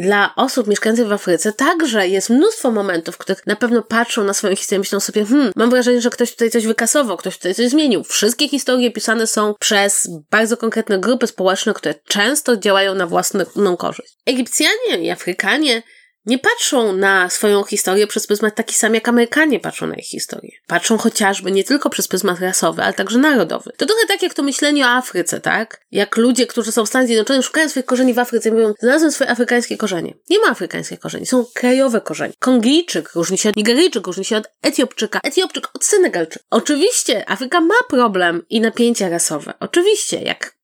dla 0.00 0.34
osób 0.36 0.66
mieszkających 0.66 1.06
w 1.06 1.12
Afryce 1.12 1.52
także 1.52 2.08
jest 2.08 2.30
mnóstwo 2.30 2.70
momentów, 2.70 3.14
w 3.14 3.18
których 3.18 3.46
na 3.46 3.56
pewno 3.56 3.82
patrzą 3.82 4.24
na 4.24 4.34
swoją 4.34 4.56
historię 4.56 4.76
i 4.76 4.80
myślą 4.80 5.00
sobie, 5.00 5.24
hmm, 5.24 5.52
mam 5.56 5.70
wrażenie, 5.70 6.00
że 6.00 6.10
ktoś 6.10 6.32
tutaj 6.32 6.50
coś 6.50 6.66
wykasował, 6.66 7.16
ktoś 7.16 7.36
tutaj 7.36 7.54
coś 7.54 7.68
zmienił. 7.68 8.04
Wszystkie 8.04 8.48
historie 8.48 8.90
pisane 8.90 9.26
są 9.26 9.54
przez 9.60 10.08
bardzo 10.30 10.56
konkretne 10.56 10.98
grupy 10.98 11.26
społeczne, 11.26 11.74
które 11.74 11.94
często 11.94 12.56
działają 12.56 12.94
na 12.94 13.06
własną 13.06 13.76
korzyść. 13.78 14.16
Egipcjanie 14.26 14.98
i 15.00 15.10
Afrykanie 15.10 15.82
nie 16.26 16.38
patrzą 16.38 16.92
na 16.92 17.30
swoją 17.30 17.64
historię 17.64 18.06
przez 18.06 18.26
pryzmat 18.26 18.54
taki 18.54 18.74
sam, 18.74 18.94
jak 18.94 19.08
Amerykanie 19.08 19.60
patrzą 19.60 19.86
na 19.86 19.94
ich 19.94 20.06
historię. 20.06 20.52
Patrzą 20.66 20.98
chociażby 20.98 21.50
nie 21.50 21.64
tylko 21.64 21.90
przez 21.90 22.08
pryzmat 22.08 22.40
rasowy, 22.40 22.82
ale 22.82 22.94
także 22.94 23.18
narodowy. 23.18 23.70
To 23.76 23.86
trochę 23.86 24.06
tak 24.08 24.22
jak 24.22 24.34
to 24.34 24.42
myślenie 24.42 24.86
o 24.86 24.88
Afryce, 24.88 25.40
tak? 25.40 25.80
Jak 25.90 26.16
ludzie, 26.16 26.46
którzy 26.46 26.72
są 26.72 26.84
w 26.84 26.88
Stanach 26.88 27.06
Zjednoczonych, 27.06 27.44
szukają 27.44 27.68
swoich 27.68 27.86
korzeni 27.86 28.14
w 28.14 28.18
Afryce 28.18 28.48
i 28.48 28.52
mówią, 28.52 28.74
znalazłem 28.80 29.12
swoje 29.12 29.30
afrykańskie 29.30 29.76
korzenie. 29.76 30.14
Nie 30.30 30.38
ma 30.38 30.46
afrykańskich 30.46 30.98
korzeni, 30.98 31.26
są 31.26 31.44
krajowe 31.54 32.00
korzenie. 32.00 32.34
Kongijczyk 32.38 33.12
różni 33.14 33.38
się 33.38 33.48
od 33.48 33.56
Nigeryjczyk, 33.56 34.06
różni 34.06 34.24
się 34.24 34.36
od 34.36 34.48
Etiopczyka, 34.62 35.20
Etiopczyk 35.22 35.68
od 35.74 35.84
Senegalczyka. 35.84 36.44
Oczywiście 36.50 37.30
Afryka 37.30 37.60
ma 37.60 37.74
problem 37.88 38.42
i 38.50 38.60
napięcia 38.60 39.08
rasowe. 39.08 39.54
Oczywiście, 39.60 40.22
jak 40.22 40.59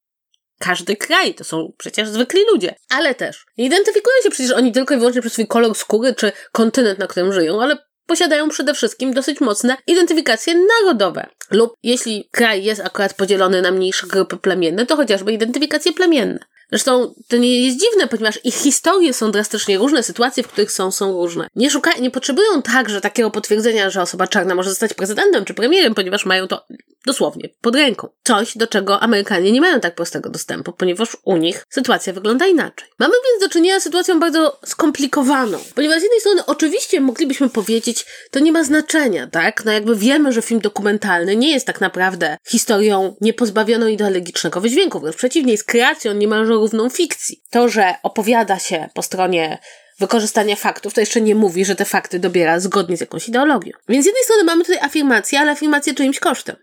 każdy 0.59 0.97
kraj, 0.97 1.35
to 1.35 1.45
są 1.45 1.73
przecież 1.79 2.09
zwykli 2.09 2.41
ludzie. 2.53 2.75
Ale 2.89 3.15
też 3.15 3.47
nie 3.59 3.65
identyfikują 3.65 4.17
się 4.23 4.31
przecież 4.31 4.53
oni 4.53 4.73
tylko 4.73 4.95
i 4.95 4.97
wyłącznie 4.97 5.21
przez 5.21 5.33
swój 5.33 5.47
kolor 5.47 5.75
skóry 5.75 6.15
czy 6.15 6.33
kontynent, 6.53 6.99
na 6.99 7.07
którym 7.07 7.33
żyją, 7.33 7.63
ale 7.63 7.79
posiadają 8.07 8.49
przede 8.49 8.75
wszystkim 8.75 9.15
dosyć 9.15 9.41
mocne 9.41 9.77
identyfikacje 9.87 10.55
narodowe. 10.55 11.27
Lub 11.51 11.75
jeśli 11.83 12.29
kraj 12.33 12.65
jest 12.65 12.81
akurat 12.81 13.15
podzielony 13.15 13.63
na 13.63 13.71
mniejsze 13.71 14.07
grupy 14.07 14.37
plemienne, 14.37 14.87
to 14.87 14.97
chociażby 14.97 15.33
identyfikacje 15.33 15.93
plemienne. 15.93 16.39
Zresztą 16.71 17.15
to 17.29 17.37
nie 17.37 17.67
jest 17.67 17.81
dziwne, 17.81 18.09
ponieważ 18.09 18.45
ich 18.45 18.55
historie 18.55 19.13
są 19.13 19.31
drastycznie 19.31 19.79
różne, 19.79 20.03
sytuacje, 20.03 20.43
w 20.43 20.49
których 20.49 20.73
są, 20.73 20.91
są 20.91 21.13
różne. 21.13 21.49
Nie 21.55 21.71
szukają, 21.71 22.03
nie 22.03 22.11
potrzebują 22.11 22.63
także 22.63 23.01
takiego 23.01 23.31
potwierdzenia, 23.31 23.91
że 23.91 24.03
osoba 24.03 24.27
czarna 24.27 24.55
może 24.55 24.71
zostać 24.71 24.95
prezydentem 24.95 25.45
czy 25.45 25.55
premierem, 25.55 25.95
ponieważ 25.95 26.27
mają 26.27 26.49
to 26.49 26.67
dosłownie 27.07 27.49
pod 27.61 27.77
ręką. 27.77 28.09
Coś, 28.25 28.57
do 28.57 28.67
czego 28.67 29.01
Amerykanie 29.01 29.53
nie 29.53 29.61
mają 29.61 29.81
tak 29.81 29.95
prostego 29.95 30.31
dostępu, 30.31 30.73
ponieważ 30.73 31.17
u 31.25 31.37
nich 31.37 31.65
sytuacja 31.71 32.13
wygląda 32.13 32.47
inaczej. 32.47 32.89
Mamy 32.99 33.15
więc 33.31 33.43
do 33.43 33.49
czynienia 33.49 33.81
z 33.81 33.83
sytuacją 33.83 34.21
bardzo 34.21 34.61
skomplikowaną, 34.65 35.59
ponieważ 35.75 36.01
z 36.01 36.03
jednej 36.03 36.21
strony 36.21 36.47
oczywiście 36.47 37.01
moglibyśmy 37.01 37.49
powiedzieć, 37.49 38.07
to 38.31 38.41
nie 38.41 38.53
ma 38.53 38.65
znaczenia, 38.65 39.27
tak? 39.27 39.65
No 39.65 39.73
jakby 39.73 39.97
wiemy, 39.97 40.33
że 40.33 40.43
film 40.43 40.61
dokumentalny 40.61 41.37
nie 41.37 41.51
jest 41.51 41.67
tak 41.67 41.81
naprawdę 41.81 42.37
historią 42.49 43.17
niepozbawioną 43.21 43.87
ideologicznego 43.87 44.61
wydźwięku, 44.61 45.01
wręcz 45.01 45.17
przeciwnie, 45.17 45.53
jest 45.53 45.65
kreacją 45.65 46.15
niemalże 46.15 46.56
równą 46.59 46.89
fikcji. 46.91 47.43
To, 47.51 47.69
że 47.69 47.95
opowiada 48.03 48.59
się 48.59 48.89
po 48.95 49.03
stronie 49.03 49.59
wykorzystania 49.99 50.57
faktów, 50.57 50.95
to 50.95 51.01
jeszcze 51.01 51.21
nie 51.21 51.35
mówi, 51.35 51.65
że 51.65 51.77
te 51.77 51.85
fakty 51.85 52.19
dobiera 52.19 52.61
zgodnie 52.61 52.97
z 52.97 53.01
jakąś 53.01 53.29
ideologią. 53.29 53.73
Więc 53.89 54.05
z 54.05 54.07
jednej 54.07 54.25
strony 54.25 54.45
mamy 54.45 54.65
tutaj 54.65 54.81
afirmację, 54.83 55.41
ale 55.41 55.53
afirmację 55.53 55.95
czyimś 55.95 56.19
kosztem. 56.19 56.57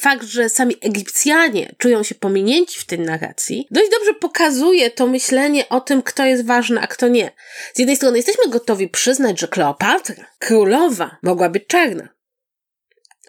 Fakt, 0.00 0.26
że 0.26 0.48
sami 0.48 0.76
Egipcjanie 0.80 1.74
czują 1.78 2.02
się 2.02 2.14
pominięci 2.14 2.78
w 2.78 2.86
tej 2.86 2.98
narracji, 2.98 3.66
dość 3.70 3.90
dobrze 3.90 4.14
pokazuje 4.14 4.90
to 4.90 5.06
myślenie 5.06 5.68
o 5.68 5.80
tym, 5.80 6.02
kto 6.02 6.24
jest 6.24 6.46
ważny, 6.46 6.80
a 6.80 6.86
kto 6.86 7.08
nie. 7.08 7.30
Z 7.74 7.78
jednej 7.78 7.96
strony 7.96 8.16
jesteśmy 8.16 8.48
gotowi 8.48 8.88
przyznać, 8.88 9.40
że 9.40 9.48
Kleopatra, 9.48 10.26
królowa, 10.38 11.16
mogła 11.22 11.48
być 11.48 11.66
czarna. 11.66 12.17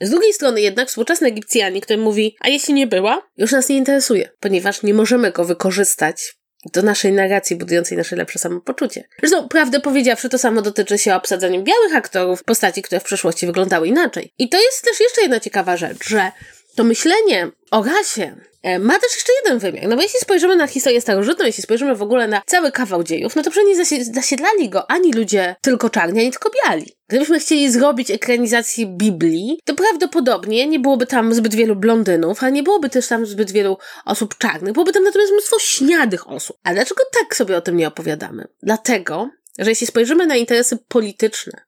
Z 0.02 0.10
drugiej 0.10 0.34
strony 0.34 0.62
jednak 0.62 0.88
współczesny 0.88 1.28
Egipcjanin, 1.28 1.82
który 1.82 2.00
mówi, 2.00 2.36
a 2.40 2.50
jeśli 2.50 2.74
nie 2.74 2.88
była, 2.88 3.30
już 3.38 3.52
nas 3.52 3.70
nie 3.70 3.78
interesuje, 3.78 4.30
ponieważ 4.40 4.84
nie 4.84 4.94
możemy 4.94 5.32
go 5.32 5.46
wykorzystać 5.46 6.40
do 6.74 6.82
naszej 6.82 7.12
narracji 7.12 7.56
budującej 7.56 7.98
nasze 7.98 8.16
lepsze 8.16 8.40
samopoczucie. 8.40 9.04
Zresztą, 9.20 9.48
prawdę 9.48 9.80
powiedziawszy, 9.80 10.30
to 10.30 10.38
samo 10.38 10.62
dotyczy 10.62 10.98
się 10.98 11.16
obsadzania 11.16 11.62
białych 11.62 11.96
aktorów, 11.96 12.44
postaci, 12.44 12.82
które 12.82 13.00
w 13.00 13.04
przeszłości 13.04 13.46
wyglądały 13.46 13.88
inaczej. 13.88 14.34
I 14.38 14.50
to 14.50 14.58
jest 14.58 14.84
też 14.84 15.00
jeszcze 15.00 15.22
jedna 15.22 15.40
ciekawa 15.40 15.78
rzecz, 15.78 16.10
że 16.10 16.32
to 16.76 16.84
myślenie 16.84 17.52
o 17.72 17.84
rasie 17.84 18.36
ma 18.80 18.94
też 18.94 19.14
jeszcze 19.16 19.32
jeden 19.44 19.60
wymiar. 19.60 19.88
No 19.90 19.96
bo 19.96 20.02
jeśli 20.02 20.20
spojrzymy 20.20 20.56
na 20.56 20.68
historię 20.68 21.02
starożytną, 21.02 21.46
jeśli 21.46 21.64
spojrzymy 21.64 21.96
w 21.96 22.02
ogóle 22.02 22.28
na 22.28 22.42
cały 22.46 22.72
kawał 22.72 23.04
dziejów, 23.04 23.36
no 23.36 23.44
to 23.44 23.52
przecież 23.52 23.92
nie 23.92 24.06
zasiedlali 24.06 24.70
go 24.70 24.92
ani 24.92 25.14
ludzie 25.14 25.56
tylko 25.62 25.90
czarni, 25.90 26.20
ani 26.20 26.32
tylko 26.32 26.50
biali. 26.50 26.96
Gdybyśmy 27.08 27.40
chcieli 27.40 27.72
zrobić 27.72 28.12
ekranizację 28.12 28.86
Biblii, 28.86 29.60
to 29.66 29.76
prawdopodobnie 29.76 30.68
nie 30.68 30.80
byłoby 30.80 31.06
tam 31.06 31.34
zbyt 31.34 31.56
wielu 31.56 31.76
blondynów, 31.76 32.44
ale 32.44 32.52
nie 32.52 32.64
byłoby 32.64 32.90
też 32.90 33.08
tam 33.08 33.26
zbyt 33.26 33.52
wielu 33.52 33.78
osób 34.06 34.38
czarnych. 34.38 34.74
Byłoby 34.74 34.94
tam 34.94 35.04
natomiast 35.04 35.32
mnóstwo 35.32 35.60
śniadych 35.60 36.30
osób. 36.30 36.58
A 36.64 36.74
dlaczego 36.74 37.04
tak 37.20 37.36
sobie 37.36 37.58
o 37.58 37.62
tym 37.62 37.78
nie 37.78 37.88
opowiadamy? 37.88 38.48
Dlatego, 38.64 39.30
że 39.60 39.70
jeśli 39.70 39.88
spojrzymy 39.88 40.28
na 40.28 40.36
interesy 40.36 40.78
polityczne 40.88 41.62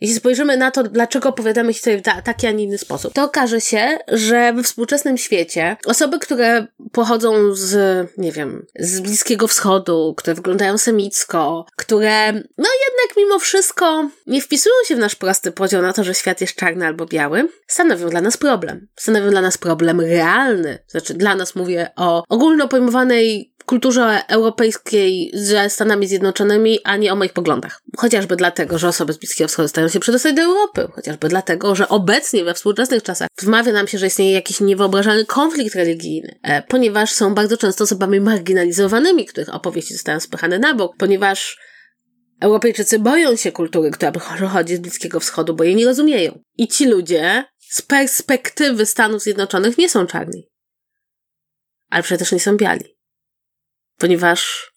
jeśli 0.00 0.16
spojrzymy 0.16 0.56
na 0.56 0.70
to, 0.70 0.82
dlaczego 0.82 1.28
opowiadamy 1.28 1.72
historię 1.72 1.98
w 1.98 2.02
taki, 2.24 2.46
a 2.46 2.50
nie 2.50 2.64
inny 2.64 2.78
sposób, 2.78 3.14
to 3.14 3.24
okaże 3.24 3.60
się, 3.60 3.98
że 4.08 4.52
we 4.52 4.62
współczesnym 4.62 5.18
świecie 5.18 5.76
osoby, 5.86 6.18
które 6.18 6.66
pochodzą 6.92 7.54
z, 7.54 8.06
nie 8.18 8.32
wiem, 8.32 8.66
z 8.78 9.00
Bliskiego 9.00 9.48
Wschodu, 9.48 10.14
które 10.16 10.34
wyglądają 10.34 10.78
semicko, 10.78 11.66
które, 11.76 12.32
no 12.32 12.68
jednak 12.86 13.16
mimo 13.16 13.38
wszystko 13.38 14.10
nie 14.26 14.42
wpisują 14.42 14.74
się 14.86 14.96
w 14.96 14.98
nasz 14.98 15.14
prosty 15.14 15.52
podział 15.52 15.82
na 15.82 15.92
to, 15.92 16.04
że 16.04 16.14
świat 16.14 16.40
jest 16.40 16.54
czarny 16.54 16.86
albo 16.86 17.06
biały, 17.06 17.48
stanowią 17.66 18.10
dla 18.10 18.20
nas 18.20 18.36
problem. 18.36 18.88
Stanowią 18.96 19.30
dla 19.30 19.40
nas 19.40 19.58
problem 19.58 20.00
realny. 20.00 20.78
Znaczy, 20.86 21.14
dla 21.14 21.34
nas 21.34 21.54
mówię 21.54 21.90
o 21.96 22.24
ogólno 22.28 22.68
pojmowanej 22.68 23.55
kulturze 23.66 24.22
europejskiej 24.28 25.30
ze 25.34 25.70
Stanami 25.70 26.06
Zjednoczonymi, 26.06 26.78
a 26.84 26.96
nie 26.96 27.12
o 27.12 27.16
moich 27.16 27.32
poglądach. 27.32 27.82
Chociażby 27.96 28.36
dlatego, 28.36 28.78
że 28.78 28.88
osoby 28.88 29.12
z 29.12 29.16
Bliskiego 29.16 29.48
Wschodu 29.48 29.68
stają 29.68 29.88
się 29.88 30.00
przedostać 30.00 30.34
do 30.34 30.42
Europy. 30.42 30.88
Chociażby 30.92 31.28
dlatego, 31.28 31.74
że 31.74 31.88
obecnie 31.88 32.44
we 32.44 32.54
współczesnych 32.54 33.02
czasach 33.02 33.28
wmawia 33.38 33.72
nam 33.72 33.88
się, 33.88 33.98
że 33.98 34.06
istnieje 34.06 34.32
jakiś 34.32 34.60
niewyobrażalny 34.60 35.24
konflikt 35.24 35.74
religijny, 35.74 36.38
e, 36.42 36.62
ponieważ 36.62 37.12
są 37.12 37.34
bardzo 37.34 37.56
często 37.56 37.84
osobami 37.84 38.20
marginalizowanymi, 38.20 39.26
których 39.26 39.54
opowieści 39.54 39.94
zostają 39.94 40.20
spychane 40.20 40.58
na 40.58 40.74
bok, 40.74 40.96
ponieważ 40.98 41.58
Europejczycy 42.40 42.98
boją 42.98 43.36
się 43.36 43.52
kultury, 43.52 43.90
która 43.90 44.12
pochodzi 44.12 44.76
z 44.76 44.80
Bliskiego 44.80 45.20
Wschodu, 45.20 45.54
bo 45.54 45.64
jej 45.64 45.76
nie 45.76 45.84
rozumieją. 45.84 46.38
I 46.58 46.68
ci 46.68 46.86
ludzie 46.86 47.44
z 47.58 47.82
perspektywy 47.82 48.86
Stanów 48.86 49.22
Zjednoczonych 49.22 49.78
nie 49.78 49.88
są 49.88 50.06
czarni. 50.06 50.48
Ale 51.90 52.02
przecież 52.02 52.32
nie 52.32 52.40
są 52.40 52.56
biali 52.56 52.95
ponieważ 53.98 54.72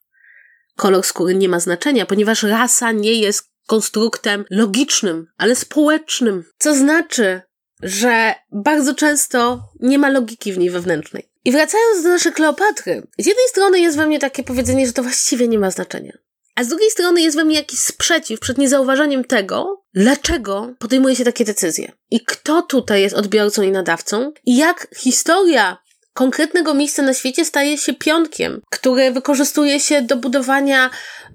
kolor 0.75 1.03
skóry 1.03 1.35
nie 1.35 1.49
ma 1.49 1.59
znaczenia, 1.59 2.05
ponieważ 2.05 2.43
rasa 2.43 2.91
nie 2.91 3.13
jest 3.13 3.49
konstruktem 3.67 4.45
logicznym, 4.49 5.27
ale 5.37 5.55
społecznym. 5.55 6.43
Co 6.57 6.75
znaczy, 6.75 7.41
że 7.81 8.35
bardzo 8.51 8.95
często 8.95 9.63
nie 9.79 9.99
ma 9.99 10.09
logiki 10.09 10.53
w 10.53 10.57
niej 10.57 10.69
wewnętrznej. 10.69 11.29
I 11.45 11.51
wracając 11.51 12.03
do 12.03 12.09
naszej 12.09 12.33
Kleopatry, 12.33 13.07
z 13.19 13.25
jednej 13.25 13.47
strony 13.49 13.79
jest 13.79 13.97
we 13.97 14.07
mnie 14.07 14.19
takie 14.19 14.43
powiedzenie, 14.43 14.87
że 14.87 14.93
to 14.93 15.03
właściwie 15.03 15.47
nie 15.47 15.59
ma 15.59 15.71
znaczenia. 15.71 16.13
A 16.55 16.63
z 16.63 16.67
drugiej 16.67 16.91
strony 16.91 17.21
jest 17.21 17.37
we 17.37 17.45
mnie 17.45 17.55
jakiś 17.55 17.79
sprzeciw 17.79 18.39
przed 18.39 18.57
niezauważeniem 18.57 19.23
tego, 19.23 19.83
dlaczego 19.93 20.73
podejmuje 20.79 21.15
się 21.15 21.23
takie 21.23 21.45
decyzje. 21.45 21.91
I 22.11 22.19
kto 22.25 22.61
tutaj 22.61 23.01
jest 23.01 23.15
odbiorcą 23.15 23.61
i 23.61 23.71
nadawcą, 23.71 24.31
i 24.45 24.57
jak 24.57 24.87
historia 24.95 25.77
konkretnego 26.19 26.73
miejsca 26.73 27.01
na 27.01 27.13
świecie 27.13 27.45
staje 27.45 27.77
się 27.77 27.93
pionkiem, 27.93 28.61
który 28.69 29.11
wykorzystuje 29.11 29.79
się 29.79 30.01
do 30.01 30.17
budowania 30.17 30.89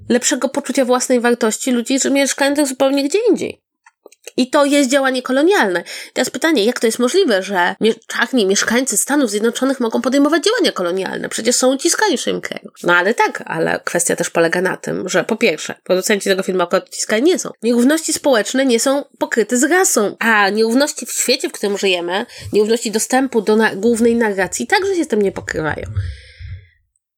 lepszego 0.09 0.49
poczucia 0.49 0.85
własnej 0.85 1.21
wartości 1.21 1.71
ludzi 1.71 1.99
mieszkających 2.11 2.67
zupełnie 2.67 3.05
gdzie 3.05 3.19
indziej. 3.31 3.64
I 4.37 4.51
to 4.51 4.65
jest 4.65 4.91
działanie 4.91 5.23
kolonialne. 5.23 5.85
Teraz 6.13 6.31
pytanie, 6.31 6.65
jak 6.65 6.81
to 6.81 6.87
jest 6.87 6.99
możliwe, 6.99 7.43
że 7.43 7.75
czarni 8.07 8.47
mieszkańcy 8.47 8.97
Stanów 8.97 9.31
Zjednoczonych 9.31 9.81
mogą 9.81 10.01
podejmować 10.01 10.45
działania 10.45 10.73
kolonialne? 10.73 11.29
Przecież 11.29 11.57
są 11.57 11.75
uciskani 11.75 12.17
w 12.17 12.21
swoim 12.21 12.41
kraju. 12.41 12.71
No 12.83 12.95
ale 12.95 13.15
tak, 13.15 13.43
ale 13.47 13.81
kwestia 13.85 14.17
też 14.17 14.31
polega 14.31 14.61
na 14.61 14.77
tym, 14.77 15.09
że 15.09 15.25
po 15.25 15.37
pierwsze, 15.37 15.75
producenci 15.85 16.31
tego 16.31 16.43
filmu 16.43 16.63
akurat 16.63 16.89
uciskani 16.89 17.23
nie 17.23 17.39
są. 17.39 17.51
Nierówności 17.63 18.13
społeczne 18.13 18.67
nie 18.67 18.81
są 18.81 19.05
pokryte 19.19 19.57
z 19.57 19.65
rasą, 19.65 20.17
a 20.19 20.51
nierówności 20.51 21.07
w 21.07 21.13
świecie, 21.13 21.49
w 21.49 21.53
którym 21.53 21.79
żyjemy, 21.79 22.27
nierówności 22.53 22.91
dostępu 22.91 23.41
do 23.41 23.57
na 23.57 23.75
głównej 23.75 24.17
narracji 24.17 24.67
także 24.67 24.97
się 24.97 25.05
z 25.05 25.09
tym 25.09 25.23
nie 25.23 25.33
pokrywają. 25.33 25.87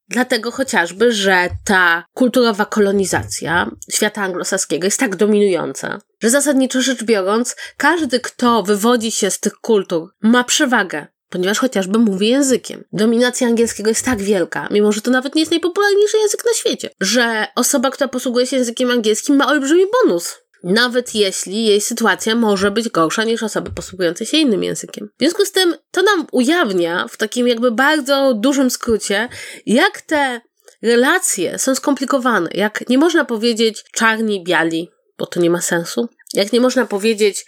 Dlatego 0.08 0.50
chociażby, 0.50 1.12
że 1.12 1.48
ta 1.64 2.04
kulturowa 2.14 2.64
kolonizacja 2.64 3.70
świata 3.90 4.22
anglosaskiego 4.22 4.84
jest 4.84 5.00
tak 5.00 5.16
dominująca, 5.16 5.98
że 6.22 6.30
zasadniczo 6.30 6.82
rzecz 6.82 7.04
biorąc, 7.04 7.56
każdy, 7.76 8.20
kto 8.20 8.62
wywodzi 8.62 9.10
się 9.10 9.30
z 9.30 9.40
tych 9.40 9.54
kultur, 9.54 10.08
ma 10.22 10.44
przewagę 10.44 11.06
ponieważ 11.30 11.58
chociażby 11.58 11.98
mówi 11.98 12.28
językiem. 12.28 12.84
Dominacja 12.92 13.46
angielskiego 13.46 13.88
jest 13.88 14.04
tak 14.04 14.22
wielka, 14.22 14.68
mimo 14.70 14.92
że 14.92 15.00
to 15.00 15.10
nawet 15.10 15.34
nie 15.34 15.42
jest 15.42 15.50
najpopularniejszy 15.50 16.18
język 16.18 16.44
na 16.44 16.52
świecie, 16.52 16.90
że 17.00 17.46
osoba, 17.54 17.90
która 17.90 18.08
posługuje 18.08 18.46
się 18.46 18.56
językiem 18.56 18.90
angielskim 18.90 19.36
ma 19.36 19.46
olbrzymi 19.46 19.84
bonus 20.02 20.34
nawet 20.66 21.14
jeśli 21.14 21.64
jej 21.64 21.80
sytuacja 21.80 22.34
może 22.34 22.70
być 22.70 22.88
gorsza 22.88 23.24
niż 23.24 23.42
osoby 23.42 23.70
posługujące 23.70 24.26
się 24.26 24.36
innym 24.36 24.62
językiem. 24.62 25.08
W 25.16 25.18
związku 25.18 25.44
z 25.44 25.52
tym 25.52 25.76
to 25.90 26.02
nam 26.02 26.26
ujawnia 26.32 27.06
w 27.08 27.16
takim 27.16 27.48
jakby 27.48 27.70
bardzo 27.70 28.34
dużym 28.34 28.70
skrócie, 28.70 29.28
jak 29.66 30.00
te 30.00 30.40
relacje 30.82 31.58
są 31.58 31.74
skomplikowane, 31.74 32.50
jak 32.54 32.88
nie 32.88 32.98
można 32.98 33.24
powiedzieć 33.24 33.84
czarni, 33.92 34.44
biali, 34.44 34.90
bo 35.18 35.26
to 35.26 35.40
nie 35.40 35.50
ma 35.50 35.60
sensu. 35.60 36.08
Jak 36.34 36.52
nie 36.52 36.60
można 36.60 36.86
powiedzieć, 36.86 37.46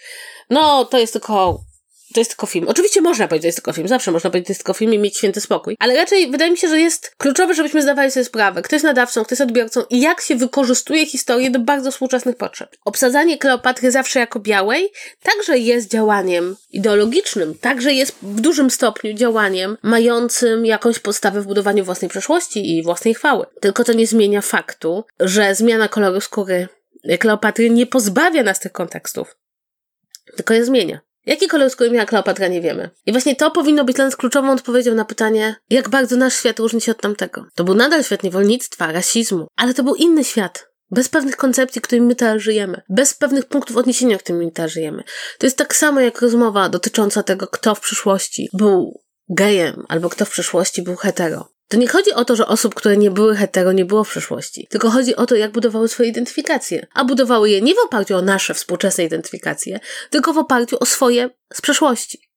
no 0.49 0.85
to 0.85 0.97
jest 0.97 1.13
tylko 1.13 1.59
to 2.13 2.19
jest 2.19 2.31
tylko 2.31 2.45
film. 2.45 2.67
Oczywiście 2.67 3.01
można 3.01 3.27
powiedzieć, 3.27 3.43
że 3.43 3.47
jest 3.47 3.57
tylko 3.57 3.73
film, 3.73 3.87
zawsze 3.87 4.11
można 4.11 4.29
powiedzieć, 4.29 4.47
że 4.47 4.51
jest 4.51 4.59
tylko 4.59 4.73
film 4.73 4.93
i 4.93 4.99
mieć 4.99 5.17
święty 5.17 5.41
spokój. 5.41 5.75
Ale 5.79 5.95
raczej 5.95 6.31
wydaje 6.31 6.51
mi 6.51 6.57
się, 6.57 6.67
że 6.67 6.79
jest 6.79 7.15
kluczowe, 7.17 7.53
żebyśmy 7.53 7.81
zdawali 7.81 8.11
sobie 8.11 8.23
sprawę, 8.23 8.61
kto 8.61 8.75
jest 8.75 8.85
nadawcą, 8.85 9.25
kto 9.25 9.33
jest 9.33 9.41
odbiorcą 9.41 9.83
i 9.89 10.01
jak 10.01 10.21
się 10.21 10.35
wykorzystuje 10.35 11.05
historię 11.05 11.51
do 11.51 11.59
bardzo 11.59 11.91
współczesnych 11.91 12.35
potrzeb. 12.35 12.75
Obsadzanie 12.85 13.37
Kleopatry 13.37 13.91
zawsze 13.91 14.19
jako 14.19 14.39
białej 14.39 14.91
także 15.23 15.57
jest 15.57 15.91
działaniem 15.91 16.55
ideologicznym, 16.71 17.55
także 17.57 17.93
jest 17.93 18.15
w 18.21 18.41
dużym 18.41 18.69
stopniu 18.69 19.13
działaniem 19.13 19.77
mającym 19.83 20.65
jakąś 20.65 20.99
podstawę 20.99 21.41
w 21.41 21.47
budowaniu 21.47 21.85
własnej 21.85 22.09
przeszłości 22.09 22.77
i 22.77 22.83
własnej 22.83 23.13
chwały. 23.13 23.45
Tylko 23.61 23.83
to 23.83 23.93
nie 23.93 24.07
zmienia 24.07 24.41
faktu, 24.41 25.03
że 25.19 25.55
zmiana 25.55 25.87
koloru 25.87 26.21
skóry 26.21 26.67
Kleopatry 27.19 27.69
nie 27.69 27.85
pozbawia 27.85 28.43
nas 28.43 28.59
tych 28.59 28.71
kontekstów, 28.71 29.37
tylko 30.35 30.53
je 30.53 30.65
zmienia. 30.65 30.99
Jaki 31.29 31.47
kolor 31.47 31.69
skóry 31.69 31.91
miała 31.91 32.05
Kleopatra, 32.05 32.47
nie 32.47 32.61
wiemy. 32.61 32.89
I 33.05 33.11
właśnie 33.11 33.35
to 33.35 33.51
powinno 33.51 33.85
być 33.85 33.95
dla 33.95 34.05
nas 34.05 34.15
kluczową 34.15 34.51
odpowiedzią 34.51 34.95
na 34.95 35.05
pytanie, 35.05 35.55
jak 35.69 35.89
bardzo 35.89 36.15
nasz 36.15 36.33
świat 36.33 36.59
różni 36.59 36.81
się 36.81 36.91
od 36.91 37.01
tamtego. 37.01 37.45
To 37.55 37.63
był 37.63 37.75
nadal 37.75 38.03
świat 38.03 38.23
niewolnictwa, 38.23 38.91
rasizmu, 38.91 39.47
ale 39.55 39.73
to 39.73 39.83
był 39.83 39.95
inny 39.95 40.23
świat. 40.23 40.69
Bez 40.91 41.09
pewnych 41.09 41.37
koncepcji, 41.37 41.81
którymi 41.81 42.07
my 42.07 42.15
teraz 42.15 42.41
żyjemy. 42.41 42.81
Bez 42.89 43.13
pewnych 43.13 43.45
punktów 43.45 43.77
odniesienia, 43.77 44.17
którymi 44.17 44.45
my 44.45 44.51
teraz 44.51 44.71
żyjemy. 44.71 45.03
To 45.39 45.45
jest 45.45 45.57
tak 45.57 45.75
samo 45.75 45.99
jak 45.99 46.21
rozmowa 46.21 46.69
dotycząca 46.69 47.23
tego, 47.23 47.47
kto 47.47 47.75
w 47.75 47.79
przyszłości 47.79 48.49
był 48.53 49.01
gejem, 49.29 49.85
albo 49.87 50.09
kto 50.09 50.25
w 50.25 50.29
przyszłości 50.29 50.81
był 50.81 50.95
hetero. 50.95 51.49
To 51.69 51.77
nie 51.77 51.87
chodzi 51.87 52.13
o 52.13 52.25
to, 52.25 52.35
że 52.35 52.47
osób, 52.47 52.75
które 52.75 52.97
nie 52.97 53.11
były 53.11 53.35
hetero, 53.35 53.71
nie 53.71 53.85
było 53.85 54.03
w 54.03 54.09
przeszłości, 54.09 54.67
tylko 54.69 54.89
chodzi 54.89 55.15
o 55.15 55.25
to, 55.25 55.35
jak 55.35 55.51
budowały 55.51 55.87
swoje 55.87 56.09
identyfikacje. 56.09 56.87
A 56.93 57.05
budowały 57.05 57.49
je 57.49 57.61
nie 57.61 57.75
w 57.75 57.79
oparciu 57.85 58.15
o 58.15 58.21
nasze 58.21 58.53
współczesne 58.53 59.03
identyfikacje, 59.03 59.79
tylko 60.09 60.33
w 60.33 60.37
oparciu 60.37 60.77
o 60.79 60.85
swoje 60.85 61.29
z 61.53 61.61
przeszłości. 61.61 62.29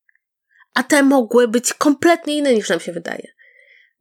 A 0.75 0.83
te 0.83 1.03
mogły 1.03 1.49
być 1.49 1.75
kompletnie 1.75 2.37
inne 2.37 2.55
niż 2.55 2.69
nam 2.69 2.81
się 2.81 2.93
wydaje. 2.93 3.29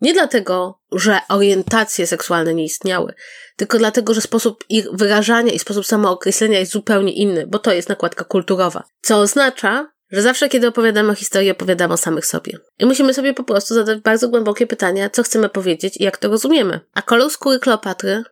Nie 0.01 0.13
dlatego, 0.13 0.81
że 0.91 1.19
orientacje 1.29 2.07
seksualne 2.07 2.53
nie 2.53 2.63
istniały, 2.63 3.13
tylko 3.55 3.77
dlatego, 3.77 4.13
że 4.13 4.21
sposób 4.21 4.65
ich 4.69 4.85
wyrażania 4.93 5.53
i 5.53 5.59
sposób 5.59 5.85
samookreślenia 5.85 6.59
jest 6.59 6.71
zupełnie 6.71 7.13
inny, 7.13 7.47
bo 7.47 7.59
to 7.59 7.73
jest 7.73 7.89
nakładka 7.89 8.23
kulturowa. 8.23 8.83
Co 9.01 9.17
oznacza, 9.17 9.91
że 10.12 10.22
zawsze, 10.22 10.50
kiedy 10.50 10.68
opowiadamy 10.68 11.12
o 11.12 11.15
historii, 11.15 11.51
opowiadamy 11.51 11.94
o 11.94 11.98
samych 11.98 12.25
sobie. 12.25 12.58
I 12.80 12.86
musimy 12.86 13.13
sobie 13.13 13.34
po 13.34 13.44
prostu 13.44 13.74
zadać 13.74 14.00
bardzo 14.00 14.30
głębokie 14.30 14.68
pytania, 14.68 15.10
co 15.10 15.24
chcemy 15.24 15.50
powiedzieć 15.50 15.98
i 15.98 16.03
jak 16.03 16.18
to 16.18 16.30
rozumiemy. 16.30 16.80
A 16.94 17.01
kolor 17.01 17.32
skóry 17.32 17.60
Kleopatry 17.60 18.24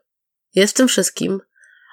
jest 0.56 0.74
w 0.74 0.78
tym 0.78 0.88
wszystkim 0.88 1.42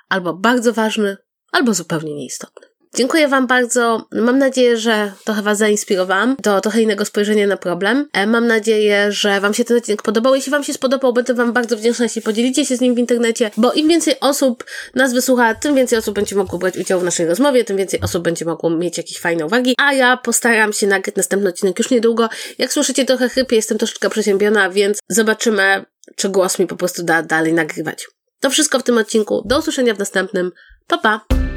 albo 0.08 0.34
bardzo 0.34 0.72
ważny, 0.72 1.16
albo 1.52 1.74
zupełnie 1.74 2.14
nieistotny. 2.14 2.66
Dziękuję 2.96 3.28
Wam 3.28 3.46
bardzo. 3.46 4.06
Mam 4.12 4.38
nadzieję, 4.38 4.76
że 4.76 5.12
trochę 5.24 5.42
Was 5.42 5.58
zainspirowałam 5.58 6.36
do 6.42 6.60
trochę 6.60 6.82
innego 6.82 7.04
spojrzenia 7.04 7.46
na 7.46 7.56
problem. 7.56 8.08
E, 8.12 8.26
mam 8.26 8.46
nadzieję, 8.46 9.12
że 9.12 9.40
Wam 9.40 9.54
się 9.54 9.64
ten 9.64 9.76
odcinek 9.76 10.02
podobał. 10.02 10.34
Jeśli 10.34 10.52
Wam 10.52 10.64
się 10.64 10.72
spodobał, 10.72 11.12
będę 11.12 11.34
Wam 11.34 11.52
bardzo 11.52 11.76
wdzięczna, 11.76 12.04
jeśli 12.04 12.22
podzielicie 12.22 12.66
się 12.66 12.76
z 12.76 12.80
nim 12.80 12.94
w 12.94 12.98
internecie, 12.98 13.50
bo 13.56 13.72
im 13.72 13.88
więcej 13.88 14.14
osób 14.20 14.64
nas 14.94 15.12
wysłucha, 15.12 15.54
tym 15.54 15.74
więcej 15.74 15.98
osób 15.98 16.14
będzie 16.14 16.36
mogło 16.36 16.58
brać 16.58 16.76
udział 16.76 17.00
w 17.00 17.04
naszej 17.04 17.26
rozmowie, 17.26 17.64
tym 17.64 17.76
więcej 17.76 18.00
osób 18.00 18.22
będzie 18.22 18.44
mogło 18.44 18.70
mieć 18.70 18.98
jakieś 18.98 19.18
fajne 19.18 19.46
uwagi, 19.46 19.74
a 19.78 19.92
ja 19.92 20.16
postaram 20.16 20.72
się 20.72 20.86
nagrać 20.86 21.16
następny 21.16 21.48
odcinek 21.48 21.78
już 21.78 21.90
niedługo. 21.90 22.28
Jak 22.58 22.72
słyszycie, 22.72 23.04
trochę 23.04 23.28
chrypię, 23.28 23.56
jestem 23.56 23.78
troszeczkę 23.78 24.10
przeziębiona, 24.10 24.70
więc 24.70 24.98
zobaczymy, 25.08 25.84
czy 26.16 26.28
głos 26.28 26.58
mi 26.58 26.66
po 26.66 26.76
prostu 26.76 27.02
da 27.02 27.22
dalej 27.22 27.52
nagrywać. 27.52 28.06
To 28.40 28.50
wszystko 28.50 28.78
w 28.78 28.82
tym 28.82 28.98
odcinku. 28.98 29.42
Do 29.44 29.58
usłyszenia 29.58 29.94
w 29.94 29.98
następnym. 29.98 30.52
Pa, 30.86 30.98
pa! 30.98 31.55